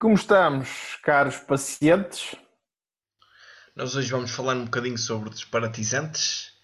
[0.00, 2.34] Como estamos, caros pacientes?
[3.76, 6.54] Nós hoje vamos falar um bocadinho sobre disparatizantes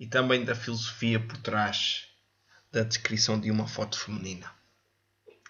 [0.00, 2.08] e também da filosofia por trás
[2.72, 4.50] da descrição de uma foto feminina.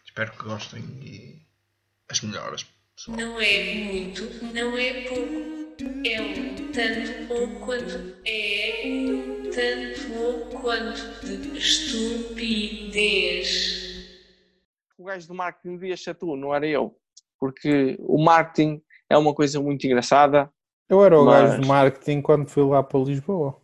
[0.05, 1.41] Espero que gostem e
[2.07, 2.67] as melhoras.
[2.95, 3.17] pessoal.
[3.17, 4.23] Não é muito,
[4.53, 5.55] não é pouco.
[6.07, 8.15] É um tanto ou quanto.
[8.27, 12.75] É um tanto ou quanto de estupidez.
[15.05, 16.99] O gajo do marketing devia ser tu, não era eu.
[17.39, 20.51] Porque o marketing é uma coisa muito engraçada.
[20.89, 21.51] Eu era o mas...
[21.51, 23.61] gajo do marketing quando fui lá para Lisboa.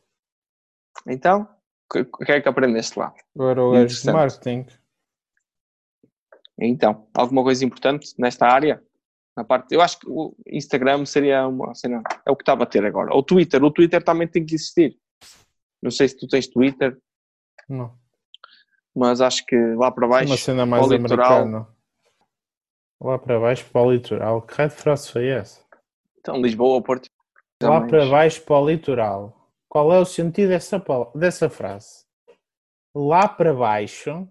[1.08, 1.48] Então,
[1.94, 3.14] o que é que aprendeste lá?
[3.34, 4.66] Eu era o gajo de marketing.
[6.60, 8.84] Então, alguma coisa importante nesta área?
[9.34, 12.66] Na parte, eu acho que o Instagram seria uma cena, é o que estava a
[12.66, 13.16] ter agora.
[13.16, 14.94] O Twitter, o Twitter também tem que existir.
[15.80, 17.00] Não sei se tu tens Twitter.
[17.66, 17.98] Não.
[18.94, 20.30] Mas acho que lá para baixo.
[20.30, 21.68] Uma cena mais americana.
[23.00, 24.42] Lá para baixo para o litoral.
[24.42, 25.64] Que raio de frase foi essa?
[26.18, 27.08] Então, Lisboa ou Porto.
[27.62, 29.50] Lá para baixo para o litoral.
[29.68, 30.82] Qual é o sentido dessa,
[31.14, 32.04] dessa frase?
[32.94, 34.28] Lá para baixo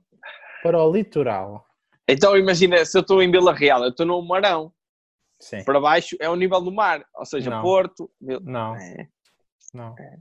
[0.62, 1.66] para o litoral.
[2.08, 4.74] Então imagina, se eu estou em Vila Real, eu estou no Marão.
[5.40, 5.64] Sim.
[5.64, 7.62] Para baixo é o nível do mar, ou seja, não.
[7.62, 8.12] Porto.
[8.20, 8.76] Não.
[8.76, 9.08] É.
[9.74, 9.96] Não.
[9.98, 10.18] É.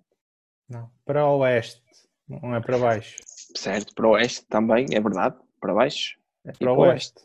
[0.69, 0.91] Não.
[1.05, 1.83] Para o oeste,
[2.29, 3.17] não é para baixo.
[3.59, 5.35] Certo, para o oeste também, é verdade.
[5.61, 6.17] Para baixo.
[6.47, 7.21] É para o oeste.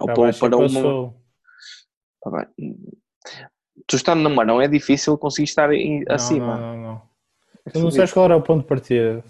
[0.00, 1.14] Ou para, para, para o
[2.20, 2.48] Tá
[3.86, 6.56] Tu estando no Marão é difícil conseguir estar em, não, acima.
[6.56, 7.02] Não, não, não.
[7.72, 9.24] Tu não sabes qual era o ponto de partida.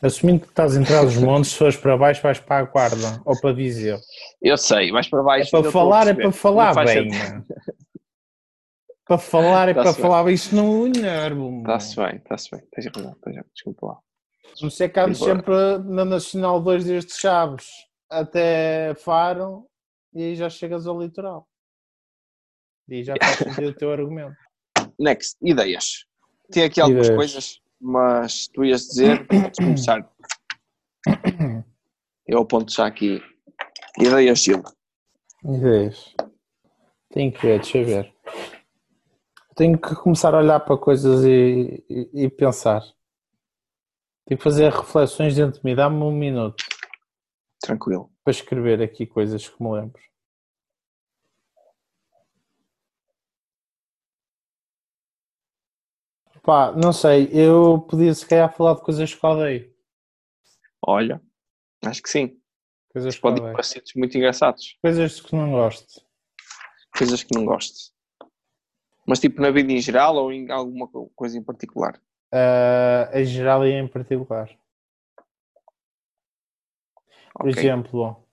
[0.00, 3.40] Assumindo que estás entre os montes, se fores para baixo vais para a guarda ou
[3.40, 3.98] para Viseu.
[4.40, 5.56] Eu sei, vais para baixo.
[5.56, 7.10] É para falar, é para falar bem.
[9.04, 10.34] para falar é para falar bem.
[10.34, 11.44] Isto não enerva.
[11.58, 12.62] Está-se bem, está-se bem.
[12.70, 13.16] Tens razão,
[13.52, 13.98] desculpa lá.
[14.60, 17.68] Não sei que andes sempre na Nacional 2 desde Chaves
[18.10, 19.66] até Faro
[20.12, 21.48] e aí já chegas ao litoral.
[22.88, 24.36] E já faz sentido o teu argumento.
[24.98, 26.04] Next, ideias.
[26.50, 27.16] Tem aqui algumas ideias.
[27.16, 30.08] coisas mas tu ias dizer, vamos começar.
[32.26, 33.20] Eu aponto já aqui.
[33.98, 34.62] Ideias, Gil.
[35.44, 36.14] Ideias.
[37.10, 38.14] Tenho que ver, deixa eu ver.
[39.56, 42.80] Tenho que começar a olhar para coisas e, e, e pensar.
[44.26, 45.74] Tenho que fazer reflexões dentro de mim.
[45.74, 46.64] Dá-me um minuto.
[47.60, 48.10] Tranquilo.
[48.24, 50.00] Para escrever aqui coisas que me lembro.
[56.42, 59.72] Pá, não sei, eu podia se calhar falar de coisas que odeio.
[60.84, 61.22] Olha,
[61.84, 62.36] acho que sim.
[62.92, 64.76] Coisas que podem ser muito engraçados.
[64.82, 66.04] Coisas que não gosto.
[66.98, 67.92] Coisas que não gosto.
[69.06, 72.00] Mas tipo na vida em geral ou em alguma coisa em particular?
[72.32, 74.48] Uh, em geral e em particular.
[77.34, 77.62] Por okay.
[77.62, 78.26] exemplo,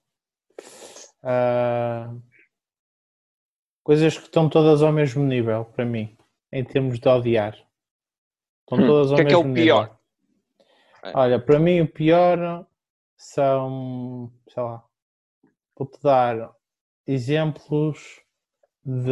[1.24, 2.22] uh,
[3.84, 6.18] coisas que estão todas ao mesmo nível para mim,
[6.52, 7.54] em termos de odiar.
[8.62, 10.00] Estão hum, todas ao que é que é o pior?
[11.04, 11.12] É.
[11.16, 12.66] Olha, para mim o pior
[13.18, 14.84] são, sei lá,
[15.76, 16.56] vou-te dar
[17.06, 18.22] exemplos
[18.86, 19.12] de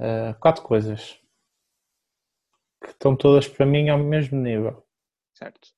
[0.00, 1.21] uh, quatro coisas
[2.82, 4.86] que estão todas para mim ao mesmo nível.
[5.34, 5.68] Certo.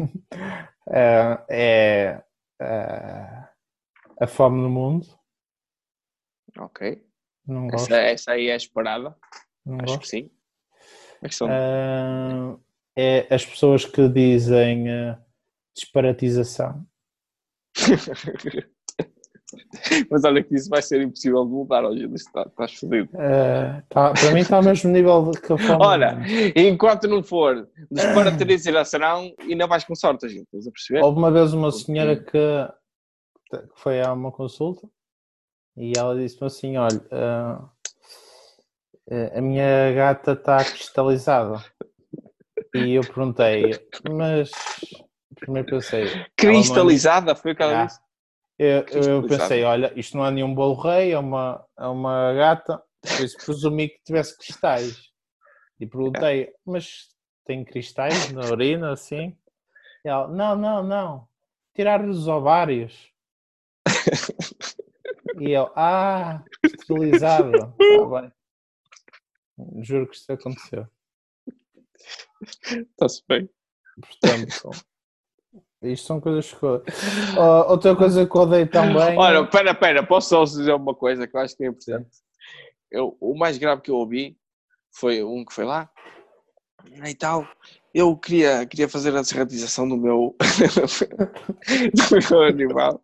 [0.00, 0.08] uh,
[1.48, 2.22] é
[2.60, 3.48] uh,
[4.20, 5.06] a fome no mundo.
[6.58, 7.06] Ok.
[7.46, 7.92] Não gosto.
[7.92, 9.16] Essa, essa aí é esperada.
[9.64, 10.00] Não Acho gosto.
[10.00, 10.30] que sim.
[11.42, 12.62] Uh,
[12.96, 15.18] é as pessoas que dizem uh,
[15.74, 16.86] disparatização.
[20.10, 22.08] Mas olha que isso vai ser impossível de mudar hoje.
[22.14, 23.08] Está, estás fodido.
[23.14, 25.86] Uh, tá, para mim está ao mesmo nível que a forma.
[25.86, 26.18] Olha,
[26.56, 30.44] enquanto não for disparatização, ainda vais com sorte, gente.
[30.44, 31.02] Estás a perceber?
[31.02, 32.38] Houve uma vez uma senhora que,
[33.76, 34.88] foi a uma consulta
[35.76, 37.00] e ela disse-me assim: olha.
[37.12, 37.74] Uh,
[39.34, 41.62] a minha gata está cristalizada.
[42.74, 43.78] E eu perguntei,
[44.10, 44.50] mas
[45.34, 46.06] primeiro pensei.
[46.36, 47.32] Cristalizada?
[47.32, 47.36] Não...
[47.36, 48.00] Foi o que ela disse?
[48.58, 52.80] Eu, eu, pensei, olha, isto não é nenhum bolo rei, é uma, é uma gata.
[53.00, 55.10] Por isso presumi que tivesse cristais.
[55.80, 57.08] E perguntei, mas
[57.44, 59.36] tem cristais na urina assim?
[60.04, 61.28] E ela, não, não, não.
[61.74, 63.12] Tirar os ovários.
[65.40, 67.52] e eu, ah, esterilizado.
[67.52, 68.32] Tá bem.
[69.82, 70.86] Juro que isto aconteceu.
[72.40, 73.48] Está-se bem.
[74.00, 74.70] Portanto,
[75.84, 76.64] isto são coisas que.
[76.64, 79.16] Uh, outra coisa que eu odeio também.
[79.16, 82.08] Olha, espera, espera, posso só dizer uma coisa que eu acho que é importante.
[82.90, 84.36] Eu, o mais grave que eu ouvi
[84.92, 85.90] foi um que foi lá
[87.06, 87.46] e tal.
[87.92, 90.36] Eu queria, queria fazer a desratização do meu,
[91.94, 93.00] do meu animal.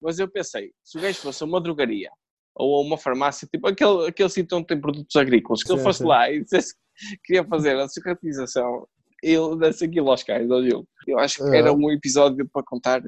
[0.00, 2.10] mas eu pensei, se o gajo fosse uma drogaria
[2.54, 6.00] ou uma farmácia, tipo aquele, aquele sítio onde tem produtos agrícolas, que sim, ele fosse
[6.00, 6.06] sim.
[6.06, 8.86] lá e dissesse que queria fazer a securitização,
[9.22, 11.58] ele desse aquilo aos cais, eu, eu acho que é.
[11.58, 13.02] era um episódio para contar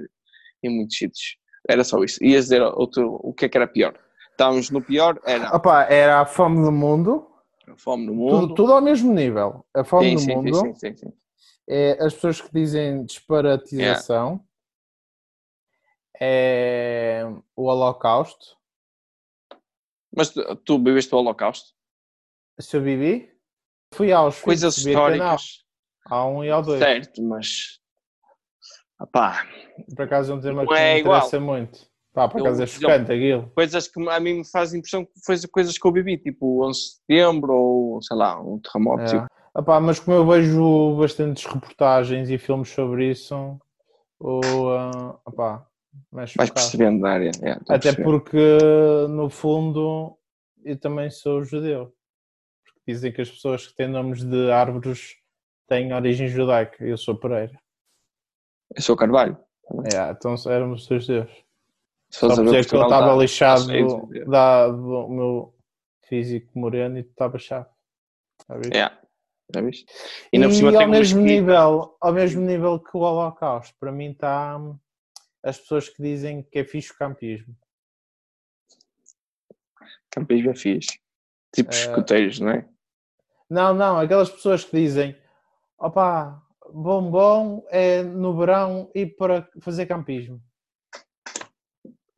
[0.62, 1.36] em muitos sítios.
[1.68, 2.22] Era só isso.
[2.22, 3.98] Ias dizer outro, o que é que era pior?
[4.30, 5.54] Estávamos no pior, era.
[5.54, 7.28] Opa, era a fome do mundo.
[7.68, 8.40] A fome no mundo.
[8.40, 9.64] Tudo, tudo ao mesmo nível.
[9.74, 10.54] A fome sim, do sim, mundo.
[10.56, 11.12] Sim, sim, sim,
[11.68, 14.28] É as pessoas que dizem disparatização.
[14.28, 14.44] Yeah.
[16.20, 17.24] É
[17.56, 18.56] o Holocausto.
[20.14, 21.72] Mas tu, tu viveste o Holocausto?
[22.60, 23.32] Se eu vivi?
[23.94, 25.64] Fui aos Coisas históricas.
[26.06, 26.78] Há um e ao dois.
[26.80, 27.78] Certo, mas.
[29.00, 29.46] Epá,
[29.96, 31.56] por acaso é um tema que é me interessa igual.
[31.56, 31.92] muito.
[32.12, 33.50] Pá, por acaso é chocante aquilo.
[33.54, 36.78] coisas que a mim me fazem impressão que foi coisas que eu vivi, tipo 11
[36.78, 39.02] de setembro ou sei lá, um terremoto.
[39.02, 39.06] É.
[39.06, 39.26] Tipo.
[39.58, 43.58] Epá, mas como eu vejo bastantes reportagens e filmes sobre isso,
[44.18, 45.66] o, uh, epá,
[46.10, 46.54] mexe Vais um bocado.
[46.54, 47.30] percebendo da área.
[47.42, 48.58] é, Até porque,
[49.10, 50.16] no fundo,
[50.64, 51.92] eu também sou judeu.
[52.64, 55.16] Porque dizem que as pessoas que têm nomes de árvores
[55.66, 56.84] têm origem judaica.
[56.84, 57.58] Eu sou Pereira.
[58.74, 59.36] Eu sou Carvalho.
[59.94, 61.30] É, então éramos os judeus.
[62.10, 65.54] Só Só dizer que eu estava lixado do, da, do meu
[66.06, 67.68] físico moreno e tu estavas chave.
[68.46, 68.76] Já viste?
[68.76, 68.98] É,
[69.54, 69.86] já viste?
[70.32, 74.58] E, tem ao mesmo nível, ao mesmo nível que o Holocausto, para mim está
[75.42, 77.56] as pessoas que dizem que é fixe o campismo.
[80.10, 81.00] Campismo é fixe.
[81.54, 82.68] Tipo Eh, escuteiros, não é?
[83.48, 85.16] Não, não, aquelas pessoas que dizem
[85.86, 86.40] opá,
[86.72, 90.40] bom bom é no verão ir para fazer campismo.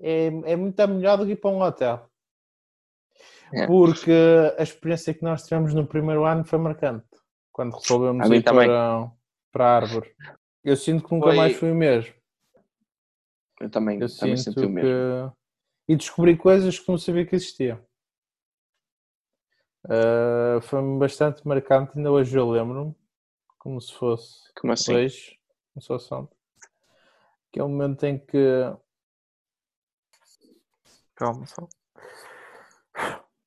[0.00, 2.10] É, é muito melhor do que ir para um hotel.
[3.52, 3.66] É.
[3.66, 4.12] Porque
[4.58, 7.06] a experiência que nós tivemos no primeiro ano foi marcante.
[7.52, 8.66] Quando resolvemos ir também.
[8.66, 9.10] para,
[9.52, 10.14] para a árvore.
[10.64, 12.12] Eu sinto que nunca Foi- mais fui o mesmo.
[13.60, 14.90] Eu também, Eu também sinto senti o mesmo.
[14.90, 15.92] que.
[15.92, 17.78] E descobri coisas que não sabia que existiam.
[19.88, 22.94] Ah, Foi-me bastante marcante, ainda hoje eu lembro-me,
[23.64, 24.94] como se fosse Como assim?
[24.94, 25.40] hoje,
[25.72, 26.36] como se fosse ontem,
[27.50, 28.76] que é o momento em que.
[31.14, 31.66] Calma só.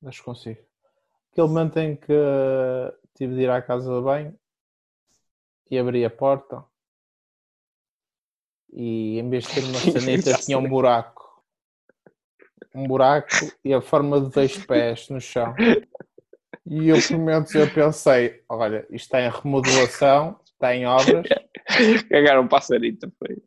[0.04, 0.60] Acho que consigo.
[1.30, 2.12] Aquele momento em que
[3.14, 4.36] tive de ir à casa de banho
[5.70, 6.64] e abri a porta
[8.72, 11.44] e em vez de ter uma sanita tinha um buraco.
[12.74, 15.54] Um buraco e a forma de dois pés no chão.
[16.70, 21.26] E eu por momentos eu pensei, olha, isto está em remodelação, está em obras,
[22.08, 23.42] Cagaram um passarito, foi.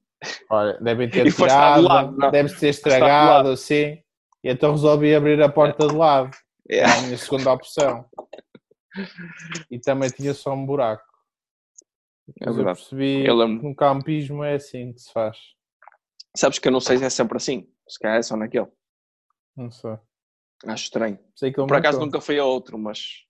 [0.49, 4.01] olha, devem ter tirado, lado, deve ter estragado, assim.
[4.43, 6.31] E então resolvi abrir a porta de lado.
[6.69, 6.79] É.
[6.79, 8.05] Era a minha segunda opção.
[9.69, 11.03] E também tinha só um buraco.
[12.39, 15.37] É Mas eu percebi Eu que no campismo é assim que se faz.
[16.35, 17.67] Sabes que eu não sei se é sempre assim.
[17.87, 18.67] Se calhar é só naquele.
[19.55, 19.97] Não sei.
[20.65, 21.17] Acho estranho.
[21.35, 23.25] Sei que Por acaso nunca fui a outro, mas.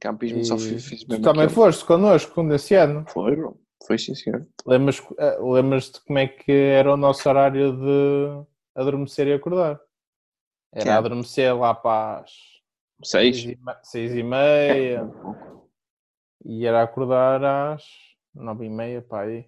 [0.00, 1.54] Campismo só E fiz, fiz Tu mesmo também aquele.
[1.54, 3.04] foste connosco nesse ano.
[3.08, 3.60] Foi, bro.
[3.86, 4.46] Foi sim, senhor.
[4.66, 9.78] Lembras- eh, Lembras-te como é que era o nosso horário de adormecer e acordar?
[10.72, 12.30] Era adormecer lá para as
[13.04, 13.36] Seis.
[13.42, 15.02] seis e, me- seis e meia
[16.44, 17.44] e era acordar
[17.74, 17.84] às
[18.34, 19.46] nove e meia, pá, aí.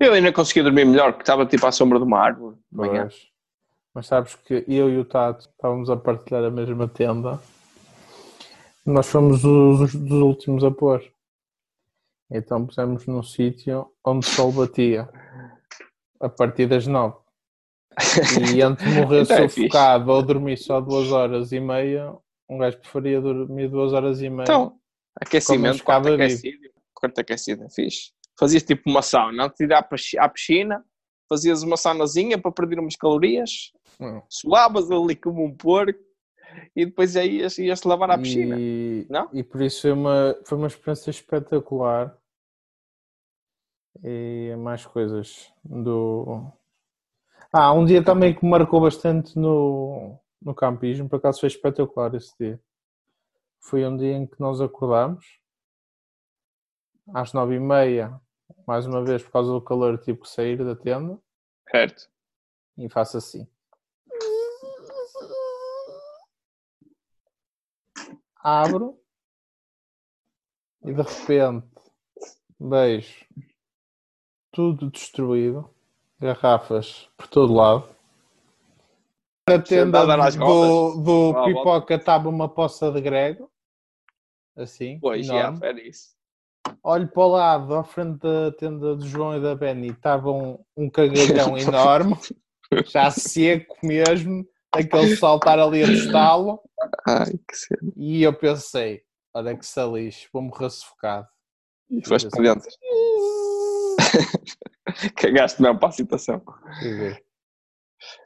[0.00, 2.56] Eu ainda consegui dormir melhor, porque estava tipo à sombra de uma árvore.
[2.70, 3.02] de manhã.
[3.08, 3.28] Pois.
[3.98, 7.40] Mas sabes que eu e o Tato estávamos a partilhar a mesma tenda.
[8.86, 11.02] Nós fomos os, os dos últimos a pôr.
[12.30, 15.08] Então pusemos num sítio onde o sol batia
[16.20, 17.16] a partir das nove.
[18.54, 22.14] E entre morrer Então é sufocado ou dormir só duas horas e meia,
[22.48, 24.44] um gajo preferia dormir duas horas e meia.
[24.44, 24.78] Então,
[25.20, 26.70] aquecimento, quarto aquecido.
[26.94, 28.12] Quarto aquecido, é fixe.
[28.38, 30.84] Fazias tipo uma sauna, antes de ir à piscina,
[31.28, 34.22] fazias uma saunazinha para perder umas calorias, Hum.
[34.28, 35.98] suavas ali como um porco
[36.74, 38.56] e depois aí ias, ias lavar à piscina.
[38.58, 39.28] E, Não?
[39.32, 42.16] e por isso foi uma, foi uma experiência espetacular.
[44.04, 46.46] E mais coisas do.
[47.52, 52.14] Ah, um dia também que me marcou bastante no, no campismo, por acaso foi espetacular
[52.14, 52.60] esse dia.
[53.60, 55.26] Foi um dia em que nós acordámos
[57.12, 58.20] às nove e meia,
[58.66, 61.18] mais uma vez por causa do calor, tive que sair da tenda
[61.70, 62.08] Certo.
[62.76, 63.46] e faço assim.
[68.36, 68.98] Abro
[70.82, 71.66] e de repente
[72.58, 73.26] vejo
[74.50, 75.68] tudo destruído,
[76.18, 77.88] garrafas por todo lado.
[79.48, 83.50] Na tenda do, do pipoca estava uma poça de grego,
[84.56, 85.66] assim, Pois, já, enorme.
[85.66, 86.17] era isso.
[86.82, 90.58] Olho para o lado, à frente da tenda do João e da Benny, estava um,
[90.76, 92.16] um cagalhão enorme.
[92.86, 96.60] já seco mesmo, aquele saltar ali a tostá-lo.
[97.06, 97.92] Ai, que cena.
[97.96, 99.02] E eu pensei,
[99.34, 101.26] olha que salixo, vou morrer sufocado.
[101.90, 102.68] E foste para dentro.
[105.16, 106.42] Cagaste mesmo para a situação.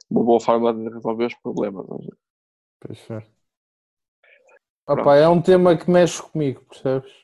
[0.09, 1.85] Uma boa forma de resolver os problemas.
[2.79, 3.23] Pois é.
[4.87, 7.22] Opa, é um tema que mexe comigo, percebes?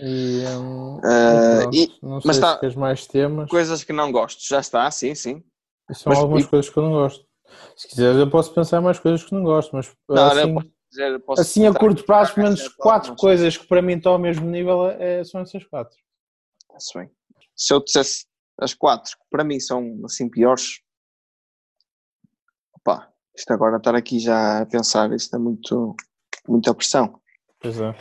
[0.00, 3.50] E, um, uh, e, não sei mas se queres mais temas.
[3.50, 5.42] Coisas que não gosto, já está, sim, sim.
[5.90, 7.26] E são mas, algumas coisas que eu não gosto.
[7.76, 11.18] Se quiseres, eu posso pensar mais coisas que não gosto, mas não, assim, posso dizer,
[11.20, 14.46] posso assim a curto prazo, pelo menos quatro coisas que para mim estão ao mesmo
[14.48, 15.98] nível é, são essas quatro.
[16.76, 17.10] Está bem.
[17.54, 18.26] Se eu dissesse
[18.58, 20.80] as quatro que para mim são assim piores,
[22.74, 25.94] opá, isto agora estar aqui já a pensar, isto é muito,
[26.48, 27.20] muita pressão.
[27.60, 27.94] Pois é.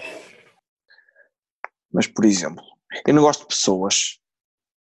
[1.93, 2.63] Mas, por exemplo,
[3.05, 4.19] eu não gosto de pessoas.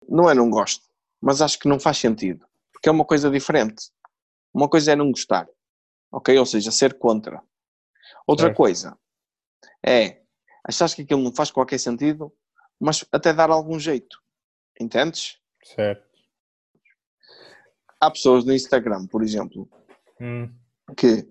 [0.09, 0.85] Não é não gosto,
[1.21, 2.47] mas acho que não faz sentido.
[2.73, 3.91] Porque é uma coisa diferente.
[4.53, 5.49] Uma coisa é não gostar.
[6.11, 6.37] Ok?
[6.39, 7.43] Ou seja, ser contra.
[8.27, 8.55] Outra é.
[8.55, 8.97] coisa
[9.85, 10.23] é
[10.65, 12.33] achar que aquilo não faz qualquer sentido,
[12.79, 14.21] mas até dar algum jeito.
[14.81, 15.39] Entendes?
[15.65, 16.07] Certo.
[18.01, 19.69] Há pessoas no Instagram, por exemplo,
[20.21, 20.53] hum.
[20.97, 21.29] que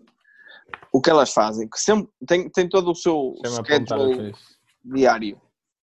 [0.92, 4.34] o que elas fazem, que sempre tem, tem todo o seu schedule
[4.84, 5.42] diário.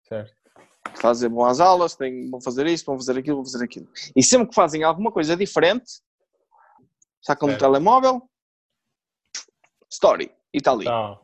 [0.07, 0.33] Certo.
[1.29, 3.87] Vão às aulas, têm, vão fazer isto, vão fazer aquilo, vão fazer aquilo.
[4.15, 6.01] E sempre que fazem alguma coisa diferente,
[7.21, 8.21] sacam o telemóvel,
[9.89, 10.85] story, e está ali.
[10.85, 11.19] Tá.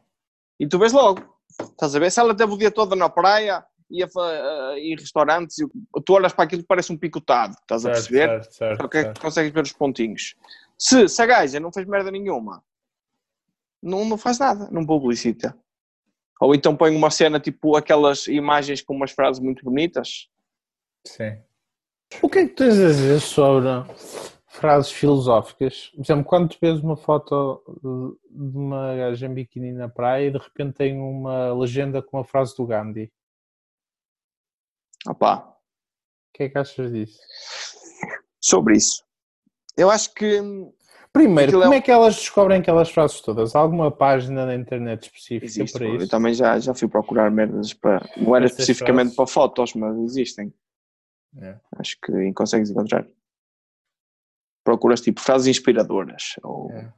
[0.60, 1.22] E tu vês logo.
[1.60, 2.12] Estás a ver?
[2.12, 5.68] Se ela teve o dia todo na praia, ia uh, ir restaurantes, e
[6.06, 8.28] tu olhas para aquilo que parece um picotado, estás certo, a perceber?
[8.28, 9.02] Certo, certo, okay?
[9.04, 9.22] certo.
[9.22, 10.36] Consegues ver os pontinhos.
[10.78, 12.64] Se, se a gaja não fez merda nenhuma,
[13.82, 15.58] não, não faz nada, não publicita.
[16.42, 20.28] Ou então põe uma cena tipo aquelas imagens com umas frases muito bonitas.
[21.06, 21.42] Sim.
[22.22, 23.68] O que é que tens a dizer sobre
[24.48, 25.90] frases filosóficas?
[25.96, 27.64] Por exemplo, quando tu vês uma foto
[28.30, 32.26] de uma gaja em biquíni na praia e de repente tem uma legenda com a
[32.26, 33.12] frase do Gandhi.
[35.08, 35.38] Opa.
[35.38, 37.20] O que é que achas disso?
[38.40, 39.04] Sobre isso.
[39.76, 40.40] Eu acho que
[41.14, 41.78] Primeiro, Aquilo como é...
[41.78, 41.82] é...
[41.82, 43.56] que elas descobrem aquelas frases todas?
[43.56, 46.06] Há alguma página na internet específica Existe, para isso?
[46.06, 48.10] Eu também já, já fui procurar merdas para.
[48.18, 49.16] Não era Essas especificamente frases?
[49.16, 50.52] para fotos, mas existem.
[51.38, 51.60] É.
[51.78, 53.08] Acho que consegues encontrar.
[54.64, 56.34] Procuras tipo frases inspiradoras.
[56.42, 56.72] Ou...
[56.72, 56.92] É.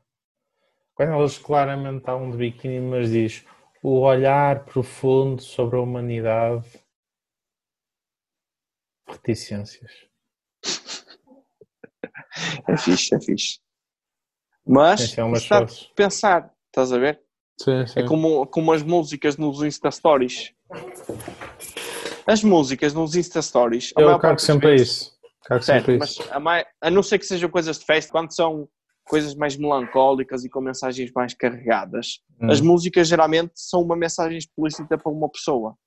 [0.94, 3.46] Quando elas claramente estão de biquíni, mas diz
[3.84, 6.66] o olhar profundo sobre a humanidade.
[9.10, 9.92] Reticências.
[12.68, 13.65] É fixe, é fixe.
[14.66, 17.22] Mas é está a pensar, estás a ver?
[17.58, 18.00] Sim, sim.
[18.00, 20.54] É como, como as músicas nos Insta Stories.
[22.26, 23.94] As músicas nos Insta Stories.
[23.98, 25.12] Eu cago sempre vezes, isso.
[25.46, 26.24] Cago certo, sempre mas isso.
[26.32, 28.68] A, a não ser que sejam coisas de festa, quando são
[29.06, 32.50] coisas mais melancólicas e com mensagens mais carregadas, hum.
[32.50, 35.78] as músicas geralmente são uma mensagem explícita para uma pessoa.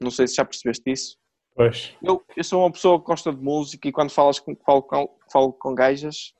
[0.00, 1.16] Não sei se já percebeste isso.
[1.54, 1.94] Pois.
[2.02, 5.18] Eu, eu sou uma pessoa que gosta de música e quando falas com, falo, com,
[5.32, 6.32] falo com gajas,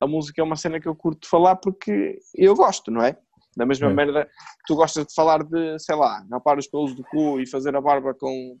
[0.00, 3.16] a música é uma cena que eu curto de falar porque eu gosto, não é?
[3.56, 3.92] Da mesma é.
[3.92, 7.46] maneira que tu gostas de falar de, sei lá, rapar os pelos do cu e
[7.46, 8.58] fazer a barba com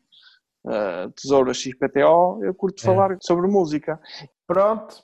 [0.66, 2.84] uh, tesouras XPTO, eu curto é.
[2.84, 4.00] falar sobre música.
[4.46, 5.02] Pronto,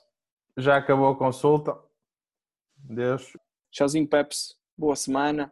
[0.57, 1.77] já acabou a consulta.
[2.75, 3.31] Deus.
[3.71, 4.55] Tchauzinho, Peps.
[4.77, 5.51] Boa semana.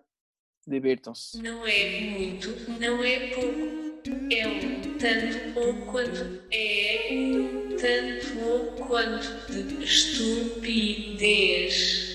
[0.67, 1.41] Divirtam-se.
[1.41, 2.49] Não é muito,
[2.79, 3.83] não é pouco.
[4.31, 6.43] É um tanto ou quanto.
[6.51, 12.12] É um tanto ou quanto de estupidez.